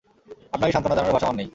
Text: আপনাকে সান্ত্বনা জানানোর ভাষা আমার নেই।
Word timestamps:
আপনাকে 0.53 0.71
সান্ত্বনা 0.73 0.95
জানানোর 0.97 1.15
ভাষা 1.15 1.27
আমার 1.29 1.37
নেই। 1.39 1.47